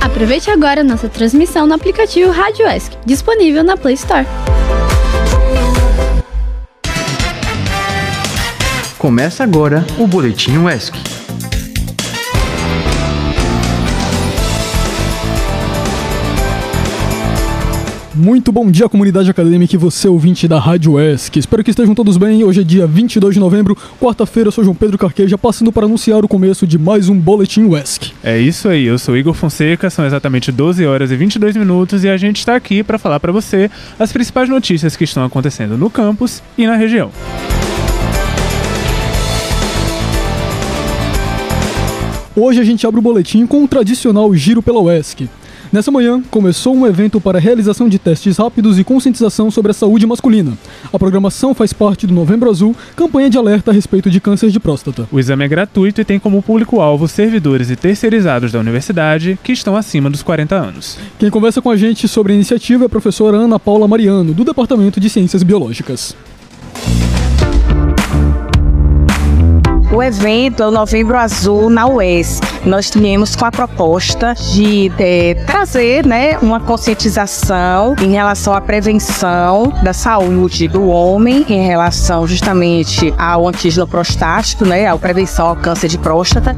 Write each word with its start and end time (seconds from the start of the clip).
Aproveite 0.00 0.50
agora 0.50 0.84
nossa 0.84 1.08
transmissão 1.08 1.66
no 1.66 1.74
aplicativo 1.74 2.30
Rádio 2.30 2.66
ESC, 2.66 2.92
disponível 3.04 3.62
na 3.62 3.76
Play 3.76 3.94
Store. 3.94 4.26
Começa 8.98 9.44
agora 9.44 9.84
o 9.98 10.06
Boletim 10.06 10.66
ESC. 10.66 11.17
Muito 18.18 18.50
bom 18.50 18.68
dia, 18.68 18.88
comunidade 18.88 19.30
acadêmica 19.30 19.76
e 19.76 19.78
você, 19.78 20.08
ouvinte 20.08 20.48
da 20.48 20.58
Rádio 20.58 20.98
ESC. 20.98 21.38
Espero 21.38 21.62
que 21.62 21.70
estejam 21.70 21.94
todos 21.94 22.16
bem. 22.16 22.42
Hoje 22.42 22.62
é 22.62 22.64
dia 22.64 22.84
22 22.84 23.34
de 23.34 23.38
novembro, 23.38 23.78
quarta-feira. 24.00 24.48
Eu 24.48 24.52
sou 24.52 24.64
João 24.64 24.74
Pedro 24.74 24.98
Carqueja, 24.98 25.38
passando 25.38 25.70
para 25.70 25.86
anunciar 25.86 26.24
o 26.24 26.26
começo 26.26 26.66
de 26.66 26.76
mais 26.76 27.08
um 27.08 27.14
Boletim 27.14 27.72
ESC. 27.72 28.10
É 28.24 28.36
isso 28.36 28.68
aí, 28.68 28.86
eu 28.86 28.98
sou 28.98 29.16
Igor 29.16 29.34
Fonseca, 29.34 29.88
são 29.88 30.04
exatamente 30.04 30.50
12 30.50 30.84
horas 30.84 31.12
e 31.12 31.16
22 31.16 31.56
minutos 31.56 32.02
e 32.02 32.08
a 32.08 32.16
gente 32.16 32.38
está 32.38 32.56
aqui 32.56 32.82
para 32.82 32.98
falar 32.98 33.20
para 33.20 33.30
você 33.30 33.70
as 34.00 34.12
principais 34.12 34.48
notícias 34.48 34.96
que 34.96 35.04
estão 35.04 35.24
acontecendo 35.24 35.78
no 35.78 35.88
campus 35.88 36.42
e 36.58 36.66
na 36.66 36.74
região. 36.74 37.12
Hoje 42.34 42.60
a 42.60 42.64
gente 42.64 42.84
abre 42.84 42.98
o 42.98 43.02
boletim 43.02 43.46
com 43.46 43.62
o 43.62 43.68
tradicional 43.68 44.34
Giro 44.34 44.60
pela 44.60 44.80
UESC. 44.80 45.28
Nessa 45.70 45.90
manhã, 45.90 46.22
começou 46.30 46.74
um 46.74 46.86
evento 46.86 47.20
para 47.20 47.36
a 47.36 47.40
realização 47.40 47.90
de 47.90 47.98
testes 47.98 48.38
rápidos 48.38 48.78
e 48.78 48.84
conscientização 48.84 49.50
sobre 49.50 49.70
a 49.70 49.74
saúde 49.74 50.06
masculina. 50.06 50.56
A 50.90 50.98
programação 50.98 51.52
faz 51.52 51.74
parte 51.74 52.06
do 52.06 52.14
Novembro 52.14 52.48
Azul, 52.48 52.74
campanha 52.96 53.28
de 53.28 53.36
alerta 53.36 53.70
a 53.70 53.74
respeito 53.74 54.10
de 54.10 54.18
câncer 54.18 54.48
de 54.50 54.58
próstata. 54.58 55.06
O 55.12 55.18
exame 55.18 55.44
é 55.44 55.48
gratuito 55.48 56.00
e 56.00 56.04
tem 56.06 56.18
como 56.18 56.42
público-alvo 56.42 57.06
servidores 57.06 57.70
e 57.70 57.76
terceirizados 57.76 58.50
da 58.50 58.58
universidade 58.58 59.38
que 59.42 59.52
estão 59.52 59.76
acima 59.76 60.08
dos 60.08 60.22
40 60.22 60.54
anos. 60.54 60.98
Quem 61.18 61.28
conversa 61.28 61.60
com 61.60 61.70
a 61.70 61.76
gente 61.76 62.08
sobre 62.08 62.32
a 62.32 62.34
iniciativa 62.34 62.84
é 62.84 62.86
a 62.86 62.90
professora 62.90 63.36
Ana 63.36 63.58
Paula 63.58 63.86
Mariano, 63.86 64.32
do 64.32 64.44
Departamento 64.44 64.98
de 64.98 65.10
Ciências 65.10 65.42
Biológicas. 65.42 66.16
O 69.90 70.02
evento 70.02 70.62
é 70.62 70.66
o 70.66 70.70
Novembro 70.70 71.16
Azul 71.16 71.70
na 71.70 71.86
UES. 71.86 72.40
Nós 72.66 72.90
tínhamos 72.90 73.34
com 73.34 73.46
a 73.46 73.50
proposta 73.50 74.34
de 74.34 74.92
é, 74.98 75.34
trazer 75.46 76.04
né, 76.04 76.36
uma 76.42 76.60
conscientização 76.60 77.96
em 77.98 78.12
relação 78.12 78.52
à 78.52 78.60
prevenção 78.60 79.72
da 79.82 79.94
saúde 79.94 80.68
do 80.68 80.88
homem, 80.88 81.46
em 81.48 81.66
relação 81.66 82.26
justamente 82.26 83.14
ao 83.16 83.48
antígeno 83.48 83.86
prostático, 83.86 84.66
né, 84.66 84.86
à 84.86 84.96
prevenção 84.98 85.48
ao 85.48 85.56
câncer 85.56 85.88
de 85.88 85.96
próstata. 85.96 86.54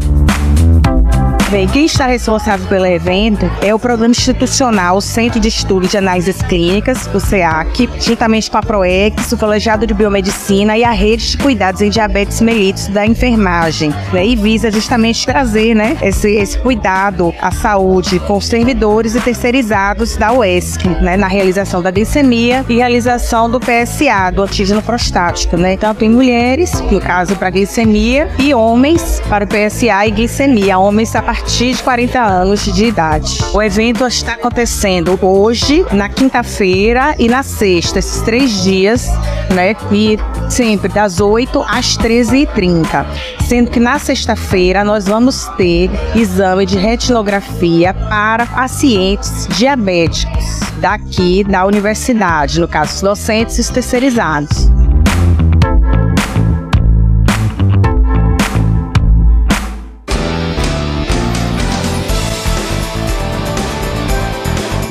Quem 1.72 1.84
está 1.84 2.06
responsável 2.06 2.64
pelo 2.68 2.86
evento 2.86 3.44
é 3.60 3.74
o 3.74 3.78
Programa 3.78 4.12
Institucional 4.12 5.00
Centro 5.00 5.40
de 5.40 5.48
Estudos 5.48 5.90
de 5.90 5.98
Análises 5.98 6.40
Clínicas, 6.42 7.10
o 7.12 7.18
SEAC, 7.18 7.90
juntamente 7.98 8.48
com 8.48 8.56
a 8.56 8.62
PROEX, 8.62 9.32
o 9.32 9.36
Colegiado 9.36 9.84
de 9.84 9.92
Biomedicina 9.92 10.78
e 10.78 10.84
a 10.84 10.92
Rede 10.92 11.30
de 11.30 11.38
Cuidados 11.38 11.82
em 11.82 11.90
Diabetes 11.90 12.40
Mellitus 12.40 12.86
da 12.86 13.04
Enfermagem. 13.04 13.92
Né? 14.12 14.28
E 14.28 14.36
visa 14.36 14.70
justamente 14.70 15.26
trazer 15.26 15.74
né, 15.74 15.96
esse, 16.00 16.30
esse 16.30 16.56
cuidado 16.56 17.34
à 17.40 17.50
saúde 17.50 18.20
com 18.20 18.36
os 18.36 18.46
servidores 18.46 19.16
e 19.16 19.20
terceirizados 19.20 20.16
da 20.16 20.32
UESC, 20.32 20.88
né, 21.02 21.16
na 21.16 21.26
realização 21.26 21.82
da 21.82 21.90
glicemia 21.90 22.64
e 22.68 22.76
realização 22.76 23.50
do 23.50 23.58
PSA, 23.58 24.30
do 24.32 24.42
antígeno 24.44 24.82
prostático. 24.82 25.56
Né? 25.56 25.72
Então, 25.72 25.92
tem 25.96 26.08
mulheres, 26.08 26.80
no 26.92 27.00
caso 27.00 27.34
para 27.34 27.50
glicemia, 27.50 28.30
e 28.38 28.54
homens 28.54 29.20
para 29.28 29.44
o 29.44 29.48
PSA 29.48 30.06
e 30.06 30.12
glicemia. 30.12 30.78
Homens 30.78 31.16
a 31.16 31.20
partir 31.20 31.39
partir 31.40 31.74
de 31.74 31.82
40 31.82 32.20
anos 32.20 32.64
de 32.64 32.84
idade. 32.84 33.38
O 33.54 33.62
evento 33.62 34.06
está 34.06 34.34
acontecendo 34.34 35.18
hoje, 35.22 35.84
na 35.90 36.08
quinta-feira 36.08 37.14
e 37.18 37.28
na 37.28 37.42
sexta, 37.42 37.98
esses 37.98 38.20
três 38.22 38.62
dias, 38.62 39.06
né? 39.54 39.74
E 39.90 40.18
sempre 40.50 40.88
das 40.88 41.20
8 41.20 41.62
às 41.62 41.96
13h30. 41.96 43.06
Sendo 43.46 43.70
que 43.70 43.80
na 43.80 43.98
sexta-feira 43.98 44.84
nós 44.84 45.06
vamos 45.06 45.46
ter 45.56 45.90
exame 46.14 46.66
de 46.66 46.76
retinografia 46.76 47.94
para 47.94 48.46
pacientes 48.46 49.46
diabéticos 49.48 50.60
daqui 50.78 51.42
da 51.44 51.66
universidade, 51.66 52.60
no 52.60 52.68
caso, 52.68 53.02
docentes 53.02 53.68
terceirizados. 53.70 54.70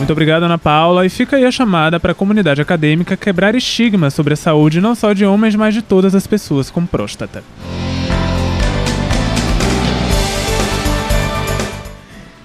Muito 0.09 0.17
obrigado, 0.17 0.41
Ana 0.41 0.57
Paula. 0.57 1.05
E 1.05 1.09
fica 1.09 1.35
aí 1.35 1.45
a 1.45 1.51
chamada 1.51 1.99
para 1.99 2.13
a 2.13 2.15
comunidade 2.15 2.59
acadêmica 2.59 3.15
quebrar 3.15 3.53
estigmas 3.53 4.11
sobre 4.11 4.33
a 4.33 4.35
saúde 4.35 4.81
não 4.81 4.95
só 4.95 5.13
de 5.13 5.23
homens, 5.23 5.55
mas 5.55 5.71
de 5.71 5.83
todas 5.83 6.15
as 6.15 6.25
pessoas 6.25 6.71
com 6.71 6.83
próstata. 6.83 7.43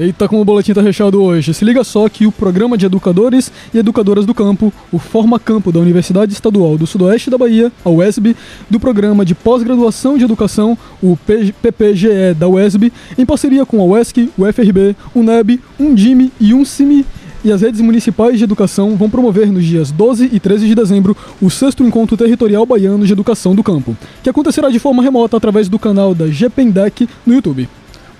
Eita, 0.00 0.26
como 0.26 0.40
o 0.40 0.44
boletim 0.46 0.72
tá 0.72 0.80
recheado 0.80 1.22
hoje. 1.22 1.52
Se 1.52 1.62
liga 1.62 1.84
só 1.84 2.08
que 2.08 2.26
o 2.26 2.32
Programa 2.32 2.78
de 2.78 2.86
Educadores 2.86 3.52
e 3.74 3.76
Educadoras 3.76 4.24
do 4.24 4.32
Campo, 4.32 4.72
o 4.90 4.98
Forma 4.98 5.38
Campo 5.38 5.70
da 5.70 5.78
Universidade 5.78 6.32
Estadual 6.32 6.78
do 6.78 6.86
Sudoeste 6.86 7.28
da 7.28 7.36
Bahia, 7.36 7.70
a 7.84 7.90
UESB, 7.90 8.34
do 8.70 8.80
Programa 8.80 9.26
de 9.26 9.34
Pós-Graduação 9.34 10.16
de 10.16 10.24
Educação, 10.24 10.78
o 11.02 11.18
PPGE 11.18 12.32
da 12.34 12.48
UESB, 12.48 12.90
em 13.18 13.26
parceria 13.26 13.66
com 13.66 13.78
a 13.78 13.84
UESC, 13.84 14.30
o 14.38 14.50
FRB, 14.50 14.96
o 15.14 15.22
NEB, 15.22 15.60
Undime 15.78 16.32
e 16.40 16.54
UNCIMI, 16.54 17.04
e 17.44 17.52
as 17.52 17.60
redes 17.60 17.82
municipais 17.82 18.38
de 18.38 18.44
educação 18.44 18.96
vão 18.96 19.10
promover 19.10 19.52
nos 19.52 19.66
dias 19.66 19.92
12 19.92 20.30
e 20.32 20.40
13 20.40 20.66
de 20.66 20.74
dezembro 20.74 21.14
o 21.42 21.50
sexto 21.50 21.84
Encontro 21.84 22.16
Territorial 22.16 22.64
Baiano 22.64 23.06
de 23.06 23.12
Educação 23.12 23.54
do 23.54 23.62
Campo, 23.62 23.94
que 24.22 24.30
acontecerá 24.30 24.70
de 24.70 24.78
forma 24.78 25.02
remota 25.02 25.36
através 25.36 25.68
do 25.68 25.78
canal 25.78 26.14
da 26.14 26.26
GPENDEC 26.26 27.06
no 27.26 27.34
YouTube. 27.34 27.68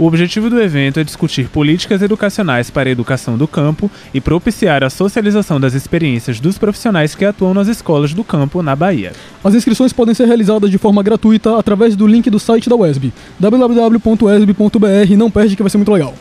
O 0.01 0.07
objetivo 0.07 0.49
do 0.49 0.59
evento 0.59 0.99
é 0.99 1.05
discutir 1.05 1.51
políticas 1.51 2.01
educacionais 2.01 2.71
para 2.71 2.89
a 2.89 2.93
educação 2.93 3.37
do 3.37 3.47
campo 3.47 3.91
e 4.15 4.21
propiciar 4.21 4.83
a 4.83 4.89
socialização 4.89 5.61
das 5.61 5.75
experiências 5.75 6.41
dos 6.41 6.57
profissionais 6.57 7.15
que 7.15 7.23
atuam 7.23 7.53
nas 7.53 7.69
escolas 7.69 8.15
do 8.15 8.25
campo 8.25 8.63
na 8.63 8.75
Bahia. 8.75 9.13
As 9.45 9.55
inscrições 9.55 9.93
podem 9.93 10.15
ser 10.15 10.25
realizadas 10.25 10.71
de 10.71 10.79
forma 10.79 11.03
gratuita 11.03 11.59
através 11.59 11.95
do 11.97 12.07
link 12.07 12.31
do 12.31 12.41
site 12.41 12.67
da 12.67 12.77
UESB, 12.77 13.13
www.esb.br. 13.39 15.17
Não 15.19 15.31
perde 15.31 15.55
que 15.55 15.63
vai 15.63 15.69
ser 15.69 15.77
muito 15.77 15.93
legal. 15.93 16.15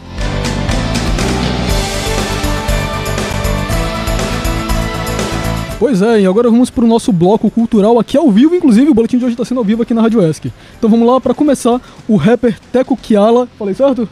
Pois 5.79 6.01
é, 6.01 6.21
e 6.21 6.25
agora 6.25 6.49
vamos 6.49 6.69
pro 6.69 6.87
nosso 6.87 7.11
bloco 7.11 7.49
cultural 7.49 7.99
aqui 7.99 8.17
ao 8.17 8.31
vivo, 8.31 8.55
inclusive 8.55 8.89
o 8.89 8.93
boletim 8.93 9.17
de 9.17 9.25
hoje 9.25 9.35
tá 9.35 9.43
sendo 9.43 9.57
ao 9.57 9.65
vivo 9.65 9.83
aqui 9.83 9.93
na 9.93 10.01
Rádio 10.01 10.21
ESC. 10.21 10.51
Então 10.77 10.89
vamos 10.89 11.05
lá, 11.05 11.19
pra 11.19 11.33
começar, 11.33 11.81
o 12.07 12.15
rapper 12.15 12.57
Teco 12.71 12.95
Kiala, 12.95 13.49
falei 13.59 13.73
certo? 13.73 14.07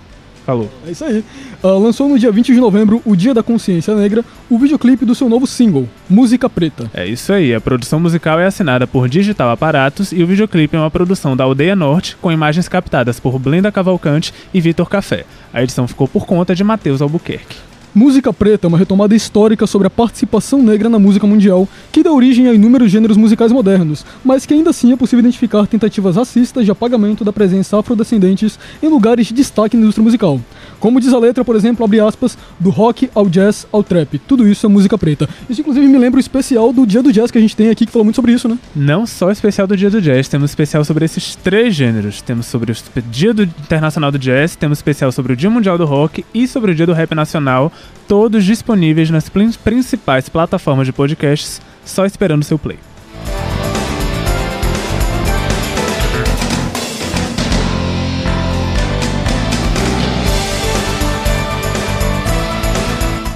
Falou. 0.46 0.70
É 0.86 0.92
isso 0.92 1.06
aí. 1.06 1.24
Ah, 1.64 1.68
lançou 1.70 2.10
no 2.10 2.20
dia 2.20 2.32
20 2.32 2.54
de 2.54 2.60
novembro, 2.60 3.02
o 3.06 3.16
Dia 3.16 3.34
da 3.34 3.44
Consciência 3.44 3.96
Negra, 3.96 4.26
o 4.50 4.58
videoclipe 4.58 5.06
do 5.06 5.16
seu 5.16 5.30
novo 5.30 5.46
single, 5.48 5.88
Música 6.10 6.50
Preta. 6.50 6.90
É 6.94 7.06
isso 7.08 7.32
aí, 7.32 7.54
a 7.54 7.62
produção 7.62 8.00
musical 8.00 8.40
é 8.40 8.48
assinada 8.48 8.86
por 8.86 9.08
Digital 9.08 9.52
Aparatos 9.52 10.12
e 10.12 10.22
o 10.22 10.28
videoclipe 10.28 10.76
é 10.76 10.80
uma 10.80 10.92
produção 10.92 11.38
da 11.38 11.44
Aldeia 11.44 11.76
Norte, 11.76 12.18
com 12.20 12.32
imagens 12.32 12.68
captadas 12.68 13.20
por 13.20 13.38
Blenda 13.40 13.72
Cavalcante 13.72 14.34
e 14.54 14.60
Vitor 14.60 14.90
Café. 14.90 15.26
A 15.54 15.64
edição 15.64 15.88
ficou 15.88 16.08
por 16.08 16.26
conta 16.26 16.54
de 16.56 16.64
Matheus 16.64 17.02
Albuquerque. 17.02 17.71
Música 17.94 18.32
Preta 18.32 18.68
é 18.68 18.70
uma 18.70 18.78
retomada 18.78 19.14
histórica 19.14 19.68
sobre 19.68 19.86
a 19.86 19.90
participação 19.90 20.64
negra 20.64 20.88
na 20.88 20.98
música 20.98 21.28
mundial, 21.28 21.68
que 21.92 22.02
dá 22.02 22.10
origem 22.10 22.48
a 22.48 22.54
inúmeros 22.54 22.90
gêneros 22.90 23.18
musicais 23.18 23.52
modernos, 23.52 24.06
mas 24.24 24.46
que 24.46 24.54
ainda 24.54 24.70
assim 24.70 24.94
é 24.94 24.96
possível 24.96 25.20
identificar 25.20 25.68
tentativas 25.68 26.16
racistas 26.16 26.64
de 26.64 26.72
apagamento 26.72 27.26
da 27.26 27.34
presença 27.34 27.78
afrodescendentes 27.78 28.58
em 28.82 28.88
lugares 28.88 29.28
de 29.28 29.34
destaque 29.34 29.76
na 29.76 29.84
indústria 29.84 30.04
musical. 30.04 30.40
Como 30.80 31.02
diz 31.02 31.14
a 31.14 31.20
letra, 31.20 31.44
por 31.44 31.54
exemplo, 31.54 31.84
abre 31.84 32.00
aspas, 32.00 32.38
do 32.58 32.70
rock 32.70 33.10
ao 33.14 33.28
jazz 33.28 33.68
ao 33.74 33.84
trap. 33.84 34.18
Tudo 34.20 34.48
isso 34.48 34.66
é 34.66 34.70
música 34.70 34.98
preta. 34.98 35.28
Isso 35.50 35.60
inclusive 35.60 35.86
me 35.86 35.98
lembra 35.98 36.18
o 36.18 36.22
especial 36.22 36.72
do 36.72 36.88
Dia 36.88 37.04
do 37.04 37.12
Jazz 37.12 37.30
que 37.30 37.38
a 37.38 37.42
gente 37.42 37.58
tem 37.58 37.70
aqui, 37.70 37.86
que 37.86 37.92
fala 37.92 38.06
muito 38.06 38.16
sobre 38.16 38.32
isso, 38.32 38.48
né? 38.48 38.58
Não 38.74 39.06
só 39.06 39.28
o 39.28 39.32
especial 39.32 39.68
do 39.68 39.76
Dia 39.76 39.90
do 39.90 40.02
Jazz, 40.02 40.30
temos 40.30 40.52
especial 40.52 40.86
sobre 40.86 41.04
esses 41.04 41.36
três 41.36 41.76
gêneros. 41.76 42.22
Temos 42.22 42.46
sobre 42.46 42.72
o 42.72 42.76
Dia 43.12 43.34
do 43.34 43.44
Internacional 43.44 44.12
do 44.12 44.18
Jazz, 44.18 44.56
temos 44.56 44.78
especial 44.78 45.12
sobre 45.12 45.34
o 45.34 45.36
Dia 45.36 45.50
Mundial 45.50 45.78
do 45.78 45.86
Rock 45.86 46.26
e 46.34 46.48
sobre 46.48 46.72
o 46.72 46.76
Dia 46.76 46.86
do 46.86 46.94
Rap 46.94 47.14
Nacional, 47.14 47.72
todos 48.08 48.44
disponíveis 48.44 49.10
nas 49.10 49.30
principais 49.30 50.30
plataformas 50.30 50.86
de 50.86 50.94
podcasts, 50.94 51.62
só 51.86 52.06
esperando 52.06 52.44
seu 52.44 52.60
play. 52.60 52.78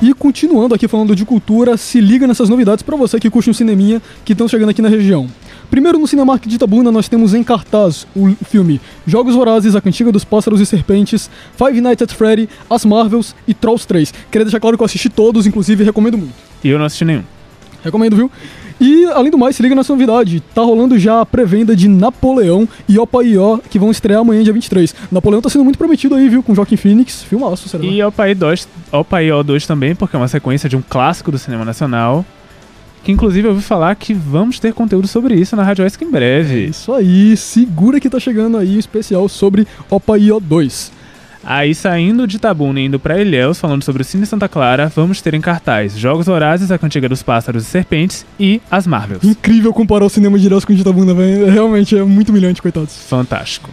E 0.06 0.14
continuando 0.14 0.76
aqui 0.76 0.88
falando 0.88 1.16
de 1.16 1.26
cultura, 1.26 1.76
se 1.78 2.00
liga 2.00 2.28
nessas 2.28 2.48
novidades 2.48 2.84
pra 2.84 2.96
você 2.96 3.20
que 3.20 3.28
curte 3.28 3.50
um 3.50 3.54
cineminha 3.56 4.00
que 4.24 4.34
estão 4.34 4.48
chegando 4.48 4.70
aqui 4.70 4.80
na 4.80 4.88
região. 4.88 5.28
Primeiro 5.68 5.98
no 5.98 6.06
Cinemark 6.06 6.46
de 6.46 6.58
Itabuna 6.58 6.92
nós 6.92 7.10
temos 7.10 7.34
em 7.34 7.44
cartaz 7.44 8.06
o 8.16 8.36
filme 8.46 8.80
Jogos 9.08 9.34
Vorazes, 9.34 9.76
A 9.76 9.82
Cantiga 9.82 10.12
dos 10.12 10.24
Pássaros 10.24 10.62
e 10.62 10.66
Serpentes, 10.68 11.28
Five 11.58 11.82
Nights 11.82 12.04
at 12.04 12.14
Freddy, 12.14 12.48
As 12.70 12.86
Marvels 12.86 13.36
e 13.48 13.54
Trolls 13.56 13.88
3. 13.88 14.14
Queria 14.30 14.46
deixar 14.46 14.60
claro 14.60 14.78
que 14.78 14.84
eu 14.84 14.86
assisti 14.86 15.10
todos, 15.10 15.48
inclusive 15.48 15.84
recomendo 15.84 16.20
muito. 16.20 16.36
E 16.64 16.70
eu 16.70 16.78
não 16.78 16.86
assisti 16.86 17.04
nenhum. 17.04 17.24
Recomendo, 17.86 18.16
viu? 18.16 18.32
E, 18.82 19.06
além 19.06 19.32
do 19.32 19.38
mais, 19.38 19.56
se 19.56 19.64
liga 19.64 19.76
nessa 19.76 19.94
novidade. 19.94 20.42
Tá 20.54 20.62
rolando 20.62 20.98
já 21.00 21.22
a 21.22 21.26
pré-venda 21.26 21.76
de 21.76 21.88
Napoleão 21.88 22.68
e 22.90 22.98
Opa 23.00 23.24
Ió, 23.24 23.60
que 23.70 23.80
vão 23.80 23.92
estrear 23.92 24.20
amanhã, 24.20 24.44
dia 24.44 24.52
23. 24.52 24.94
Napoleão 25.12 25.42
tá 25.42 25.50
sendo 25.50 25.64
muito 25.64 25.78
prometido 25.78 26.16
aí, 26.16 26.28
viu? 26.28 26.44
Com 26.44 26.54
Joaquim 26.54 26.76
Phoenix. 26.76 27.24
Filmaço, 27.24 27.70
será? 27.70 27.86
E 27.86 28.04
Opaí 28.04 28.34
2, 28.34 28.68
Opaí 28.92 29.28
O2 29.28 29.66
também, 29.66 29.96
porque 29.96 30.16
é 30.16 30.20
uma 30.20 30.28
sequência 30.28 30.68
de 30.68 30.76
um 30.76 30.82
clássico 30.82 31.32
do 31.32 31.38
cinema 31.38 31.64
nacional. 31.64 32.26
Que 33.04 33.12
inclusive 33.12 33.48
eu 33.48 33.52
ouvi 33.52 33.64
falar 33.64 33.94
que 33.96 34.16
vamos 34.16 34.60
ter 34.60 34.74
conteúdo 34.74 35.08
sobre 35.08 35.36
isso 35.36 35.56
na 35.56 35.64
Rádio 35.64 35.86
Esca 35.86 36.04
em 36.04 36.10
breve. 36.10 36.66
Isso 36.66 36.92
aí, 36.92 37.38
segura 37.38 38.00
que 38.00 38.10
tá 38.10 38.20
chegando 38.20 38.58
aí 38.58 38.78
o 38.78 38.80
especial 38.80 39.30
sobre 39.30 39.68
Opa 39.92 40.18
Ió 40.18 40.40
2. 40.40 40.92
Aí 41.46 41.76
saindo 41.76 42.26
de 42.26 42.40
Tabuna 42.40 42.80
e 42.80 42.86
indo 42.86 43.00
pra 43.00 43.22
Ilhéus, 43.22 43.60
falando 43.60 43.84
sobre 43.84 44.02
o 44.02 44.06
Cine 44.06 44.26
Santa 44.26 44.50
Clara, 44.50 44.92
vamos 44.96 45.22
ter 45.22 45.36
em 45.36 45.42
cartaz 45.42 45.96
Jogos 45.98 46.26
Vorazes, 46.26 46.72
A 46.72 46.78
Cantiga 46.78 47.08
dos 47.08 47.22
Pássaros 47.22 47.64
e 47.64 47.66
Serpentes 47.68 48.26
e 48.40 48.60
As 48.70 48.88
Marvels. 48.88 49.24
Incrível 49.24 49.72
comparar 49.72 50.06
o 50.06 50.10
cinema 50.10 50.40
de 50.40 50.48
Ilhéus 50.48 50.66
com 50.66 50.74
o 50.74 50.76
de 50.76 50.82
Itabuna, 50.82 51.14
velho. 51.14 51.52
Realmente 51.52 51.96
é 51.96 52.04
muito 52.04 52.30
humilhante, 52.30 52.62
coitados. 52.62 52.98
Fantástico. 53.08 53.70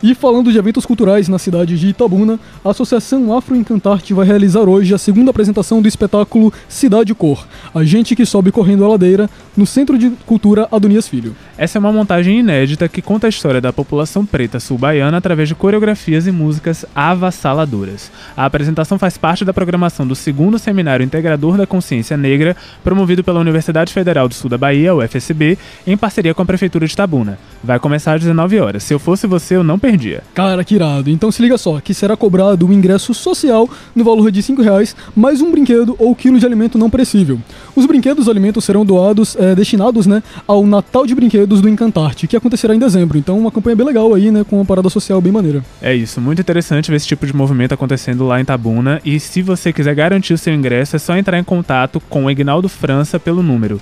E 0.00 0.14
falando 0.14 0.52
de 0.52 0.58
eventos 0.58 0.86
culturais 0.86 1.26
na 1.26 1.40
cidade 1.40 1.76
de 1.76 1.88
Itabuna, 1.88 2.38
a 2.64 2.70
Associação 2.70 3.36
Afro 3.36 3.56
Encantarte 3.56 4.14
vai 4.14 4.24
realizar 4.24 4.60
hoje 4.60 4.94
a 4.94 4.98
segunda 4.98 5.32
apresentação 5.32 5.82
do 5.82 5.88
espetáculo 5.88 6.52
Cidade 6.68 7.12
Cor, 7.16 7.44
a 7.74 7.82
gente 7.82 8.14
que 8.14 8.24
sobe 8.24 8.52
correndo 8.52 8.84
a 8.84 8.88
ladeira, 8.88 9.28
no 9.56 9.66
Centro 9.66 9.98
de 9.98 10.10
Cultura 10.24 10.68
Adonias 10.70 11.08
Filho. 11.08 11.34
Essa 11.56 11.78
é 11.78 11.80
uma 11.80 11.90
montagem 11.90 12.38
inédita 12.38 12.88
que 12.88 13.02
conta 13.02 13.26
a 13.26 13.28
história 13.28 13.60
da 13.60 13.72
população 13.72 14.24
preta 14.24 14.60
sul-baiana 14.60 15.16
através 15.16 15.48
de 15.48 15.56
coreografias 15.56 16.28
e 16.28 16.30
músicas 16.30 16.86
avassaladoras. 16.94 18.12
A 18.36 18.44
apresentação 18.44 19.00
faz 19.00 19.18
parte 19.18 19.44
da 19.44 19.52
programação 19.52 20.06
do 20.06 20.14
segundo 20.14 20.60
Seminário 20.60 21.02
Integrador 21.02 21.56
da 21.56 21.66
Consciência 21.66 22.16
Negra, 22.16 22.56
promovido 22.84 23.24
pela 23.24 23.40
Universidade 23.40 23.92
Federal 23.92 24.28
do 24.28 24.34
Sul 24.34 24.48
da 24.48 24.56
Bahia, 24.56 24.94
UFSB, 24.94 25.58
em 25.84 25.96
parceria 25.96 26.34
com 26.34 26.42
a 26.42 26.46
Prefeitura 26.46 26.86
de 26.86 26.94
Tabuna. 26.94 27.36
Vai 27.64 27.80
começar 27.80 28.14
às 28.14 28.20
19 28.20 28.60
horas. 28.60 28.84
Se 28.84 28.94
eu 28.94 29.00
fosse 29.00 29.26
você, 29.26 29.56
eu 29.56 29.64
não 29.64 29.76
perdia. 29.90 30.22
Cara, 30.34 30.62
que 30.62 30.74
irado. 30.74 31.08
Então 31.08 31.32
se 31.32 31.40
liga 31.40 31.56
só, 31.56 31.80
que 31.80 31.94
será 31.94 32.14
cobrado 32.14 32.66
um 32.66 32.72
ingresso 32.72 33.14
social 33.14 33.66
no 33.94 34.04
valor 34.04 34.30
de 34.30 34.42
5 34.42 34.60
reais, 34.60 34.94
mais 35.16 35.40
um 35.40 35.50
brinquedo 35.50 35.96
ou 35.98 36.14
quilo 36.14 36.38
de 36.38 36.44
alimento 36.44 36.76
não 36.76 36.90
perecível. 36.90 37.40
Os 37.74 37.86
brinquedos 37.86 38.26
e 38.26 38.30
alimentos 38.30 38.66
serão 38.66 38.84
doados, 38.84 39.34
eh, 39.38 39.54
destinados, 39.54 40.06
né, 40.06 40.22
ao 40.46 40.66
Natal 40.66 41.06
de 41.06 41.14
Brinquedos 41.14 41.62
do 41.62 41.68
Encantarte, 41.68 42.26
que 42.26 42.36
acontecerá 42.36 42.74
em 42.74 42.78
dezembro. 42.78 43.16
Então 43.16 43.38
uma 43.38 43.50
campanha 43.50 43.76
bem 43.76 43.86
legal 43.86 44.12
aí, 44.12 44.30
né, 44.30 44.44
com 44.44 44.56
uma 44.56 44.64
parada 44.64 44.90
social 44.90 45.22
bem 45.22 45.32
maneira. 45.32 45.64
É 45.80 45.94
isso, 45.94 46.20
muito 46.20 46.42
interessante 46.42 46.90
ver 46.90 46.98
esse 46.98 47.06
tipo 47.06 47.26
de 47.26 47.34
movimento 47.34 47.72
acontecendo 47.72 48.26
lá 48.26 48.38
em 48.38 48.44
Tabuna. 48.44 49.00
E 49.04 49.18
se 49.18 49.40
você 49.40 49.72
quiser 49.72 49.94
garantir 49.94 50.34
o 50.34 50.38
seu 50.38 50.52
ingresso, 50.52 50.96
é 50.96 50.98
só 50.98 51.16
entrar 51.16 51.38
em 51.38 51.44
contato 51.44 51.98
com 52.10 52.26
o 52.26 52.30
Ignaldo 52.30 52.68
França 52.68 53.18
pelo 53.18 53.42
número 53.42 53.80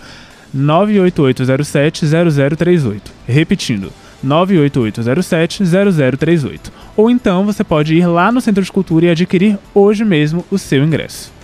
988070038. 0.56 3.00
Repetindo, 3.26 3.90
988070038. 4.24 6.70
Ou 6.96 7.10
então 7.10 7.44
você 7.44 7.64
pode 7.64 7.94
ir 7.94 8.06
lá 8.06 8.32
no 8.32 8.40
Centro 8.40 8.62
de 8.62 8.72
Cultura 8.72 9.06
e 9.06 9.10
adquirir 9.10 9.58
hoje 9.74 10.04
mesmo 10.04 10.44
o 10.50 10.58
seu 10.58 10.84
ingresso. 10.84 11.35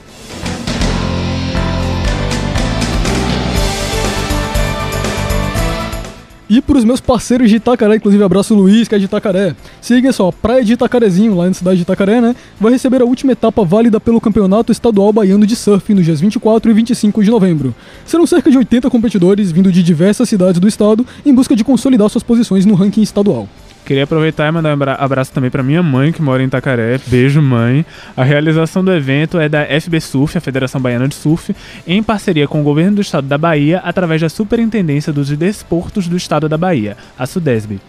E 6.54 6.60
pros 6.60 6.84
meus 6.84 7.00
parceiros 7.00 7.48
de 7.48 7.56
Itacaré, 7.56 7.96
inclusive 7.96 8.22
abraço 8.22 8.54
Luiz, 8.54 8.86
que 8.86 8.94
é 8.94 8.98
de 8.98 9.06
Itacaré. 9.06 9.56
Se 9.80 9.94
liga 9.94 10.12
só, 10.12 10.30
Praia 10.30 10.62
de 10.62 10.74
Itacarezinho, 10.74 11.34
lá 11.34 11.46
na 11.46 11.54
cidade 11.54 11.78
de 11.78 11.82
Itacaré, 11.84 12.20
né? 12.20 12.36
Vai 12.60 12.72
receber 12.72 13.00
a 13.00 13.06
última 13.06 13.32
etapa 13.32 13.64
válida 13.64 13.98
pelo 13.98 14.20
Campeonato 14.20 14.70
Estadual 14.70 15.14
Baiano 15.14 15.46
de 15.46 15.56
Surf 15.56 15.94
nos 15.94 16.04
dias 16.04 16.20
24 16.20 16.70
e 16.70 16.74
25 16.74 17.24
de 17.24 17.30
novembro. 17.30 17.74
Serão 18.04 18.26
cerca 18.26 18.50
de 18.50 18.58
80 18.58 18.90
competidores 18.90 19.50
vindo 19.50 19.72
de 19.72 19.82
diversas 19.82 20.28
cidades 20.28 20.60
do 20.60 20.68
estado 20.68 21.06
em 21.24 21.34
busca 21.34 21.56
de 21.56 21.64
consolidar 21.64 22.10
suas 22.10 22.22
posições 22.22 22.66
no 22.66 22.74
ranking 22.74 23.00
estadual. 23.00 23.48
Queria 23.84 24.04
aproveitar 24.04 24.46
e 24.48 24.52
mandar 24.52 24.70
um 24.70 24.72
abra- 24.74 24.94
abraço 24.94 25.32
também 25.32 25.50
para 25.50 25.62
minha 25.62 25.82
mãe, 25.82 26.12
que 26.12 26.22
mora 26.22 26.42
em 26.42 26.46
Itacaré. 26.46 27.00
Beijo, 27.06 27.42
mãe. 27.42 27.84
A 28.16 28.22
realização 28.22 28.84
do 28.84 28.92
evento 28.92 29.40
é 29.40 29.48
da 29.48 29.64
FB 29.64 30.00
Surf, 30.00 30.38
a 30.38 30.40
Federação 30.40 30.80
Baiana 30.80 31.08
de 31.08 31.14
Surf, 31.16 31.54
em 31.86 32.00
parceria 32.02 32.46
com 32.46 32.60
o 32.60 32.64
governo 32.64 32.96
do 32.96 33.02
estado 33.02 33.26
da 33.26 33.36
Bahia, 33.36 33.80
através 33.84 34.20
da 34.20 34.28
Superintendência 34.28 35.12
dos 35.12 35.28
Desportos 35.36 36.06
do 36.06 36.16
estado 36.16 36.48
da 36.48 36.56
Bahia, 36.56 36.96
a 37.18 37.26
SUDESB. 37.26 37.80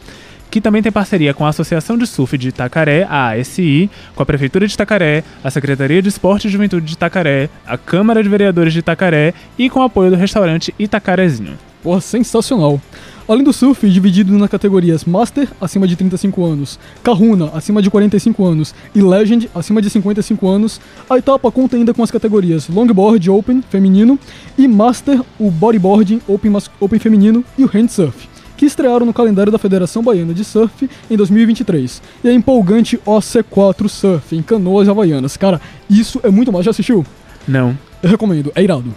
Que 0.50 0.59
também 0.62 0.81
tem 0.83 0.91
parceria 0.91 1.33
com 1.33 1.45
a 1.45 1.50
Associação 1.50 1.97
de 1.97 2.05
Surf 2.07 2.38
de 2.38 2.50
Itacaré, 2.50 3.07
a 3.09 3.29
ASI, 3.29 3.89
com 4.15 4.21
a 4.23 4.25
Prefeitura 4.25 4.67
de 4.67 4.73
Itacaré, 4.73 5.23
a 5.43 5.50
Secretaria 5.51 6.01
de 6.01 6.09
Esporte 6.09 6.47
e 6.47 6.51
Juventude 6.51 6.85
de 6.85 6.93
Itacaré, 6.93 7.50
a 7.65 7.77
Câmara 7.77 8.21
de 8.21 8.29
Vereadores 8.29 8.73
de 8.73 8.79
Itacaré 8.79 9.33
e 9.57 9.69
com 9.69 9.79
o 9.79 9.83
apoio 9.83 10.09
do 10.12 10.15
restaurante 10.17 10.73
Itacarezinho. 10.77 11.53
Porra, 11.81 12.01
sensacional. 12.01 12.79
Além 13.25 13.42
do 13.42 13.53
surf, 13.53 13.89
dividido 13.89 14.38
nas 14.38 14.50
categorias 14.50 15.06
Master, 15.06 15.48
acima 15.62 15.88
de 15.88 15.96
35 15.96 16.44
anos, 16.44 16.77
Kahuna, 17.01 17.51
acima 17.53 17.82
de 17.82 17.89
45 17.89 18.44
anos, 18.44 18.75
e 18.94 19.01
Legend, 19.01 19.50
acima 19.56 19.82
de 19.82 19.89
55 19.89 20.46
anos, 20.46 20.82
a 21.10 21.18
etapa 21.18 21.50
conta 21.50 21.77
ainda 21.77 21.94
com 21.94 22.03
as 22.03 22.12
categorias 22.12 22.68
Longboard 22.68 23.30
Open, 23.30 23.63
feminino, 23.70 24.20
e 24.58 24.68
Master, 24.68 25.22
o 25.39 25.50
Bodyboarding 25.50 26.22
Open, 26.27 26.51
open 26.82 27.00
feminino 27.00 27.46
e 27.58 27.63
o 27.63 27.68
Handsurf, 27.68 28.27
que 28.58 28.65
estrearam 28.65 29.06
no 29.06 29.13
calendário 29.13 29.53
da 29.53 29.58
Federação 29.58 30.03
Baiana 30.03 30.34
de 30.34 30.44
Surf 30.44 30.89
em 31.10 31.15
2023. 31.15 32.01
E 32.25 32.27
a 32.27 32.34
empolgante 32.34 32.98
OC4 33.06 33.88
Surf, 33.88 34.36
em 34.36 34.42
Canoas 34.42 34.89
Havaianas. 34.89 35.38
Cara, 35.38 35.62
isso 35.89 36.20
é 36.24 36.30
muito 36.30 36.51
mais. 36.51 36.65
Já 36.65 36.72
assistiu? 36.72 37.06
Não. 37.48 37.77
Eu 38.01 38.10
recomendo, 38.10 38.51
é 38.53 38.62
irado. 38.62 38.94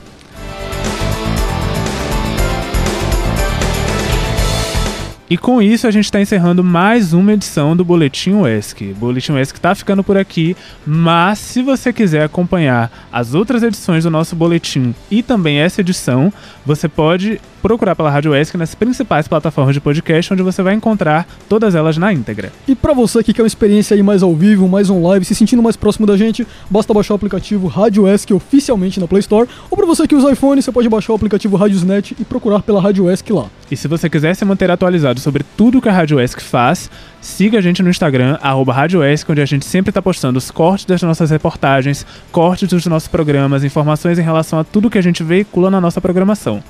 E 5.28 5.36
com 5.36 5.60
isso 5.60 5.88
a 5.88 5.90
gente 5.90 6.04
está 6.04 6.20
encerrando 6.20 6.62
mais 6.62 7.12
uma 7.12 7.32
edição 7.32 7.76
do 7.76 7.84
Boletim 7.84 8.30
UESC. 8.34 8.94
Boletim 8.96 9.32
UESC 9.32 9.56
está 9.56 9.74
ficando 9.74 10.04
por 10.04 10.16
aqui, 10.16 10.56
mas 10.86 11.40
se 11.40 11.62
você 11.62 11.92
quiser 11.92 12.22
acompanhar 12.22 13.08
as 13.12 13.34
outras 13.34 13.64
edições 13.64 14.04
do 14.04 14.10
nosso 14.10 14.36
boletim 14.36 14.94
e 15.10 15.24
também 15.24 15.58
essa 15.58 15.80
edição, 15.80 16.32
você 16.64 16.88
pode 16.88 17.40
procurar 17.66 17.96
pela 17.96 18.08
Rádio 18.08 18.32
ESC 18.32 18.56
nas 18.56 18.76
principais 18.76 19.26
plataformas 19.26 19.74
de 19.74 19.80
podcast, 19.80 20.32
onde 20.32 20.40
você 20.40 20.62
vai 20.62 20.72
encontrar 20.72 21.26
todas 21.48 21.74
elas 21.74 21.98
na 21.98 22.12
íntegra. 22.12 22.52
E 22.68 22.76
para 22.76 22.94
você 22.94 23.24
que 23.24 23.32
quer 23.32 23.42
uma 23.42 23.48
experiência 23.48 23.96
aí 23.96 24.04
mais 24.04 24.22
ao 24.22 24.32
vivo, 24.36 24.68
mais 24.68 24.88
on 24.88 25.02
live, 25.02 25.24
se 25.24 25.34
sentindo 25.34 25.60
mais 25.60 25.74
próximo 25.74 26.06
da 26.06 26.16
gente, 26.16 26.46
basta 26.70 26.94
baixar 26.94 27.14
o 27.14 27.16
aplicativo 27.16 27.66
Rádio 27.66 28.06
ESC 28.06 28.32
oficialmente 28.32 29.00
na 29.00 29.08
Play 29.08 29.18
Store, 29.18 29.48
ou 29.68 29.76
para 29.76 29.84
você 29.84 30.06
que 30.06 30.14
usa 30.14 30.30
iPhone, 30.30 30.62
você 30.62 30.70
pode 30.70 30.88
baixar 30.88 31.12
o 31.12 31.16
aplicativo 31.16 31.56
Radiosnet 31.56 32.14
e 32.20 32.24
procurar 32.24 32.62
pela 32.62 32.80
Rádio 32.80 33.10
ESC 33.10 33.32
lá. 33.32 33.46
E 33.68 33.76
se 33.76 33.88
você 33.88 34.08
quiser 34.08 34.34
se 34.36 34.44
manter 34.44 34.70
atualizado 34.70 35.18
sobre 35.18 35.44
tudo 35.56 35.82
que 35.82 35.88
a 35.88 35.92
Rádio 35.92 36.20
ESC 36.20 36.40
faz, 36.40 36.88
siga 37.20 37.58
a 37.58 37.60
gente 37.60 37.82
no 37.82 37.90
Instagram, 37.90 38.38
arroba 38.40 38.72
Rádio 38.72 39.02
ESC, 39.02 39.32
onde 39.32 39.40
a 39.40 39.46
gente 39.46 39.64
sempre 39.64 39.90
está 39.90 40.00
postando 40.00 40.38
os 40.38 40.52
cortes 40.52 40.86
das 40.86 41.02
nossas 41.02 41.30
reportagens, 41.30 42.06
cortes 42.30 42.68
dos 42.68 42.86
nossos 42.86 43.08
programas, 43.08 43.64
informações 43.64 44.20
em 44.20 44.22
relação 44.22 44.60
a 44.60 44.64
tudo 44.64 44.88
que 44.88 44.98
a 44.98 45.02
gente 45.02 45.24
veicula 45.24 45.68
na 45.68 45.80
nossa 45.80 46.00
programação. 46.00 46.62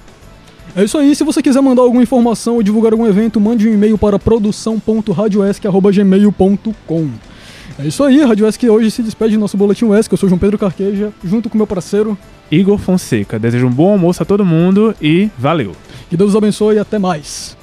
É 0.76 0.84
isso 0.84 0.96
aí, 0.98 1.16
se 1.16 1.24
você 1.24 1.42
quiser 1.42 1.62
mandar 1.62 1.80
alguma 1.80 2.02
informação 2.02 2.56
ou 2.56 2.62
divulgar 2.62 2.92
algum 2.92 3.06
evento, 3.06 3.40
mande 3.40 3.66
um 3.66 3.72
e-mail 3.72 3.96
para 3.96 4.18
produção.radioesc.gmail.com 4.18 7.10
É 7.78 7.86
isso 7.86 8.04
aí, 8.04 8.22
Rádio 8.22 8.46
ESC 8.46 8.68
hoje 8.68 8.90
se 8.90 9.02
despede 9.02 9.36
do 9.36 9.40
nosso 9.40 9.56
Boletim 9.56 9.90
ESC, 9.90 10.12
eu 10.12 10.18
sou 10.18 10.28
João 10.28 10.38
Pedro 10.38 10.58
Carqueja, 10.58 11.14
junto 11.24 11.48
com 11.48 11.56
meu 11.56 11.66
parceiro... 11.66 12.18
Igor 12.50 12.76
Fonseca. 12.76 13.38
Desejo 13.38 13.66
um 13.66 13.72
bom 13.72 13.92
almoço 13.92 14.22
a 14.22 14.26
todo 14.26 14.44
mundo 14.44 14.94
e 15.00 15.30
valeu! 15.38 15.72
Que 16.10 16.16
Deus 16.16 16.36
abençoe 16.36 16.76
e 16.76 16.78
até 16.78 16.98
mais! 16.98 17.56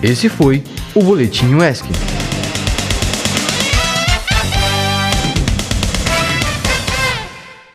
Esse 0.00 0.28
foi 0.28 0.62
o 0.94 1.02
Boletim 1.02 1.56
ESC. 1.56 1.84